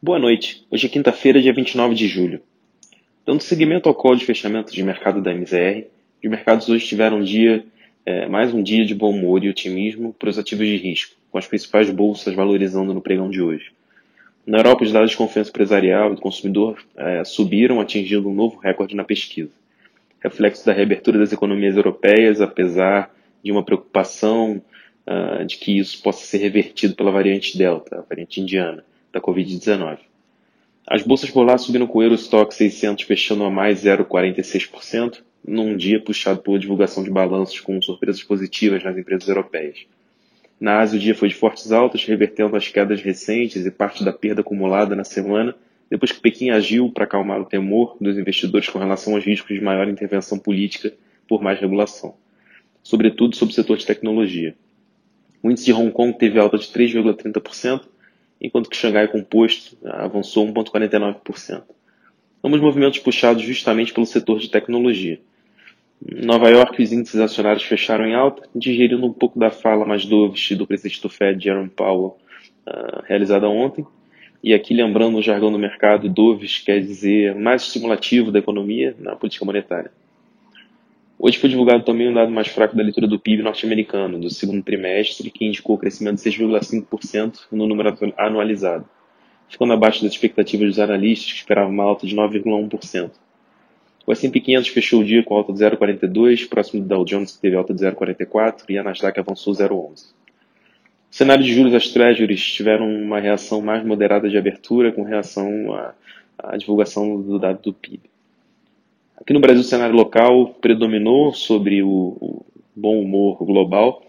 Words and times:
Boa 0.00 0.20
noite. 0.20 0.64
Hoje 0.70 0.86
é 0.86 0.88
quinta-feira, 0.88 1.42
dia 1.42 1.52
29 1.52 1.92
de 1.92 2.06
julho. 2.06 2.40
Dando 3.26 3.42
seguimento 3.42 3.88
ao 3.88 3.94
call 3.96 4.14
de 4.14 4.24
fechamento 4.24 4.72
de 4.72 4.80
mercado 4.80 5.20
da 5.20 5.34
MZR, 5.34 5.86
os 6.22 6.30
mercados 6.30 6.68
hoje 6.68 6.86
tiveram 6.86 7.18
um 7.18 7.24
dia, 7.24 7.64
é, 8.06 8.28
mais 8.28 8.54
um 8.54 8.62
dia 8.62 8.86
de 8.86 8.94
bom 8.94 9.10
humor 9.10 9.42
e 9.42 9.48
otimismo 9.48 10.14
para 10.16 10.30
os 10.30 10.38
ativos 10.38 10.68
de 10.68 10.76
risco, 10.76 11.16
com 11.32 11.36
as 11.36 11.48
principais 11.48 11.90
bolsas 11.90 12.32
valorizando 12.32 12.94
no 12.94 13.00
pregão 13.00 13.28
de 13.28 13.42
hoje. 13.42 13.72
Na 14.46 14.58
Europa, 14.58 14.84
os 14.84 14.92
dados 14.92 15.10
de 15.10 15.16
confiança 15.16 15.50
empresarial 15.50 16.12
e 16.12 16.14
do 16.14 16.20
consumidor 16.20 16.80
é, 16.96 17.24
subiram, 17.24 17.80
atingindo 17.80 18.28
um 18.28 18.34
novo 18.34 18.56
recorde 18.60 18.94
na 18.94 19.02
pesquisa. 19.02 19.50
Reflexo 20.20 20.64
da 20.64 20.72
reabertura 20.72 21.18
das 21.18 21.32
economias 21.32 21.76
europeias, 21.76 22.40
apesar 22.40 23.12
de 23.42 23.50
uma 23.50 23.64
preocupação 23.64 24.62
uh, 25.08 25.44
de 25.44 25.56
que 25.56 25.76
isso 25.76 26.00
possa 26.00 26.24
ser 26.24 26.38
revertido 26.38 26.94
pela 26.94 27.10
variante 27.10 27.58
Delta, 27.58 27.98
a 27.98 28.02
variante 28.02 28.40
indiana, 28.40 28.84
da 29.12 29.20
Covid-19. 29.20 29.98
As 30.86 31.02
bolsas 31.02 31.30
por 31.30 31.44
lá 31.44 31.58
subiram 31.58 31.86
com 31.86 31.98
o 31.98 32.02
Eurostock 32.02 32.54
600 32.54 33.04
fechando 33.04 33.44
a 33.44 33.50
mais 33.50 33.84
0,46%, 33.84 35.22
num 35.46 35.76
dia 35.76 36.00
puxado 36.00 36.40
por 36.40 36.58
divulgação 36.58 37.02
de 37.02 37.10
balanços 37.10 37.60
com 37.60 37.80
surpresas 37.80 38.22
positivas 38.22 38.82
nas 38.82 38.96
empresas 38.96 39.28
europeias. 39.28 39.86
Na 40.60 40.80
Ásia, 40.80 40.96
o 40.96 41.00
dia 41.00 41.14
foi 41.14 41.28
de 41.28 41.34
fortes 41.34 41.70
altas, 41.70 42.04
revertendo 42.04 42.56
as 42.56 42.68
quedas 42.68 43.00
recentes 43.00 43.64
e 43.64 43.70
parte 43.70 44.04
da 44.04 44.12
perda 44.12 44.40
acumulada 44.40 44.96
na 44.96 45.04
semana, 45.04 45.54
depois 45.88 46.10
que 46.10 46.20
Pequim 46.20 46.50
agiu 46.50 46.90
para 46.90 47.04
acalmar 47.04 47.40
o 47.40 47.44
temor 47.44 47.96
dos 48.00 48.18
investidores 48.18 48.68
com 48.68 48.78
relação 48.78 49.14
aos 49.14 49.24
riscos 49.24 49.56
de 49.56 49.62
maior 49.62 49.88
intervenção 49.88 50.38
política 50.38 50.92
por 51.28 51.42
mais 51.42 51.60
regulação, 51.60 52.14
sobretudo 52.82 53.36
sobre 53.36 53.52
o 53.52 53.54
setor 53.54 53.76
de 53.76 53.86
tecnologia. 53.86 54.54
O 55.42 55.50
índice 55.50 55.66
de 55.66 55.72
Hong 55.72 55.92
Kong 55.92 56.16
teve 56.18 56.38
alta 56.38 56.58
de 56.58 56.66
3,30%, 56.66 57.82
enquanto 58.40 58.70
que 58.70 58.76
Xangai 58.76 59.08
Composto 59.08 59.76
avançou 59.84 60.46
1,49%. 60.46 61.62
Ambos 62.42 62.60
movimentos 62.60 62.98
puxados 62.98 63.42
justamente 63.42 63.92
pelo 63.92 64.06
setor 64.06 64.38
de 64.38 64.48
tecnologia. 64.48 65.20
Em 66.06 66.24
Nova 66.24 66.48
York, 66.48 66.80
os 66.80 66.92
índices 66.92 67.20
acionários 67.20 67.64
fecharam 67.64 68.06
em 68.06 68.14
alta, 68.14 68.48
digerindo 68.54 69.04
um 69.04 69.12
pouco 69.12 69.38
da 69.38 69.50
fala 69.50 69.84
mais 69.84 70.04
dovish 70.04 70.52
do 70.56 70.66
presidente 70.66 71.02
do 71.02 71.08
Fed, 71.08 71.42
Jerome 71.42 71.68
Powell, 71.68 72.16
uh, 72.66 73.02
realizada 73.04 73.48
ontem. 73.48 73.84
E 74.42 74.54
aqui, 74.54 74.72
lembrando 74.72 75.18
o 75.18 75.22
jargão 75.22 75.50
do 75.50 75.58
mercado, 75.58 76.08
dovish 76.08 76.60
quer 76.60 76.80
dizer 76.80 77.34
mais 77.34 77.62
estimulativo 77.62 78.30
da 78.30 78.38
economia 78.38 78.94
na 79.00 79.16
política 79.16 79.44
monetária. 79.44 79.90
Hoje 81.20 81.36
foi 81.36 81.50
divulgado 81.50 81.82
também 81.82 82.08
um 82.08 82.14
dado 82.14 82.30
mais 82.30 82.46
fraco 82.46 82.76
da 82.76 82.82
leitura 82.82 83.08
do 83.08 83.18
PIB 83.18 83.42
norte-americano, 83.42 84.20
do 84.20 84.30
segundo 84.30 84.62
trimestre, 84.62 85.32
que 85.32 85.44
indicou 85.44 85.74
o 85.74 85.78
crescimento 85.78 86.22
de 86.22 86.30
6,5% 86.30 87.40
no 87.50 87.66
número 87.66 87.92
anualizado, 88.16 88.88
ficando 89.48 89.72
abaixo 89.72 90.04
das 90.04 90.12
expectativas 90.12 90.68
dos 90.68 90.78
analistas, 90.78 91.32
que 91.32 91.38
esperavam 91.38 91.72
uma 91.72 91.82
alta 91.82 92.06
de 92.06 92.14
9,1%. 92.14 93.10
O 94.06 94.12
S&P 94.12 94.40
500 94.40 94.68
fechou 94.68 95.00
o 95.00 95.04
dia 95.04 95.24
com 95.24 95.34
alta 95.34 95.52
de 95.52 95.58
0,42, 95.58 96.48
próximo 96.48 96.82
do 96.82 96.88
Dow 96.88 97.04
Jones, 97.04 97.32
que 97.32 97.40
teve 97.42 97.56
alta 97.56 97.74
de 97.74 97.84
0,44, 97.84 98.62
e 98.68 98.78
a 98.78 98.84
Nasdaq 98.84 99.18
avançou 99.18 99.52
0,11. 99.52 100.12
O 101.10 101.14
cenário 101.14 101.42
de 101.42 101.52
juros 101.52 101.72
das 101.72 101.88
Treasuries 101.88 102.44
tiveram 102.52 102.88
uma 102.88 103.18
reação 103.18 103.60
mais 103.60 103.84
moderada 103.84 104.30
de 104.30 104.38
abertura 104.38 104.92
com 104.92 105.02
relação 105.02 105.74
à, 105.74 105.94
à 106.38 106.56
divulgação 106.56 107.20
do 107.20 107.40
dado 107.40 107.60
do 107.60 107.74
PIB. 107.74 108.08
Aqui 109.28 109.34
no 109.34 109.40
Brasil, 109.40 109.60
o 109.60 109.64
cenário 109.64 109.94
local 109.94 110.54
predominou 110.58 111.34
sobre 111.34 111.82
o, 111.82 112.16
o 112.18 112.46
bom 112.74 112.98
humor 112.98 113.36
global, 113.44 114.02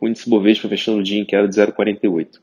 o 0.00 0.08
índice 0.08 0.28
Bovespa 0.28 0.68
fechando 0.68 0.98
o 0.98 1.02
dia 1.04 1.20
em 1.20 1.24
queda 1.24 1.46
de 1.46 1.54
0,48, 1.54 2.40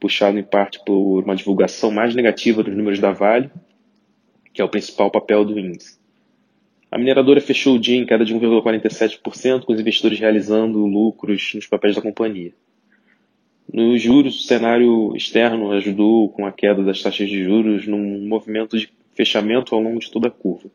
puxado 0.00 0.36
em 0.36 0.42
parte 0.42 0.84
por 0.84 1.22
uma 1.22 1.36
divulgação 1.36 1.92
mais 1.92 2.12
negativa 2.12 2.64
dos 2.64 2.76
números 2.76 2.98
da 2.98 3.12
Vale, 3.12 3.52
que 4.52 4.60
é 4.60 4.64
o 4.64 4.68
principal 4.68 5.12
papel 5.12 5.44
do 5.44 5.60
índice. 5.60 5.96
A 6.90 6.98
mineradora 6.98 7.40
fechou 7.40 7.76
o 7.76 7.78
dia 7.78 7.96
em 7.96 8.04
queda 8.04 8.24
de 8.24 8.34
1,47%, 8.34 9.64
com 9.64 9.72
os 9.72 9.78
investidores 9.78 10.18
realizando 10.18 10.84
lucros 10.84 11.52
nos 11.54 11.68
papéis 11.68 11.94
da 11.94 12.02
companhia. 12.02 12.52
Nos 13.72 14.02
juros, 14.02 14.40
o 14.40 14.42
cenário 14.42 15.14
externo 15.14 15.70
ajudou 15.70 16.30
com 16.30 16.44
a 16.44 16.50
queda 16.50 16.82
das 16.82 17.00
taxas 17.00 17.28
de 17.28 17.44
juros 17.44 17.86
num 17.86 18.26
movimento 18.26 18.76
de 18.76 18.92
fechamento 19.14 19.72
ao 19.72 19.80
longo 19.80 20.00
de 20.00 20.10
toda 20.10 20.26
a 20.26 20.32
curva. 20.32 20.68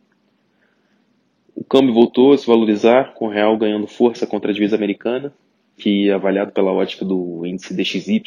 O 1.56 1.64
câmbio 1.64 1.94
voltou 1.94 2.34
a 2.34 2.38
se 2.38 2.46
valorizar, 2.46 3.14
com 3.14 3.28
o 3.28 3.30
real 3.30 3.58
ganhando 3.58 3.88
força 3.88 4.28
contra 4.28 4.52
a 4.52 4.54
divisa 4.54 4.76
americana, 4.76 5.34
que 5.78 6.12
avaliado 6.12 6.52
pela 6.52 6.72
ótica 6.72 7.06
do 7.06 7.46
índice 7.46 7.74
DXY, 7.74 8.22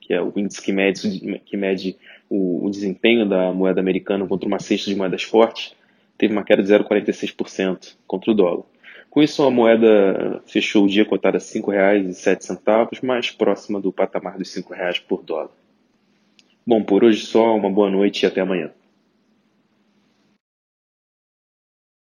que 0.00 0.14
é 0.14 0.22
o 0.22 0.32
índice 0.36 0.62
que 0.62 0.72
mede, 0.72 1.40
que 1.44 1.56
mede 1.56 1.96
o, 2.30 2.64
o 2.64 2.70
desempenho 2.70 3.28
da 3.28 3.52
moeda 3.52 3.80
americana 3.80 4.26
contra 4.26 4.46
uma 4.46 4.60
cesta 4.60 4.90
de 4.90 4.96
moedas 4.96 5.24
fortes, 5.24 5.74
teve 6.16 6.32
uma 6.32 6.44
queda 6.44 6.62
de 6.62 6.72
0,46% 6.72 7.96
contra 8.06 8.30
o 8.30 8.34
dólar. 8.34 8.64
Com 9.10 9.22
isso, 9.22 9.42
a 9.42 9.50
moeda 9.50 10.40
fechou 10.46 10.84
o 10.84 10.88
dia 10.88 11.04
cotada 11.04 11.38
a 11.38 11.40
R$ 11.40 11.46
5,07, 11.46 13.02
mais 13.02 13.30
próxima 13.30 13.80
do 13.80 13.92
patamar 13.92 14.38
dos 14.38 14.54
R$ 14.54 14.62
5,00 14.62 15.02
por 15.08 15.24
dólar. 15.24 15.50
Bom, 16.66 16.84
por 16.84 17.02
hoje 17.02 17.24
só, 17.24 17.56
uma 17.56 17.70
boa 17.70 17.90
noite 17.90 18.22
e 18.22 18.26
até 18.26 18.40
amanhã. 18.40 18.70